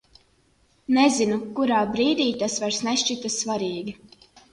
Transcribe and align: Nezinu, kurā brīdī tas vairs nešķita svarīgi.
Nezinu, 0.95 1.35
kurā 1.59 1.81
brīdī 1.97 2.25
tas 2.45 2.55
vairs 2.63 2.79
nešķita 2.87 3.31
svarīgi. 3.37 3.95